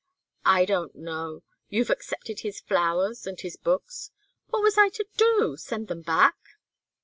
[0.47, 1.43] "I don't know.
[1.69, 4.09] You've accepted his flowers and his books"
[4.49, 5.55] "What was I to do?
[5.57, 6.37] Send them back?"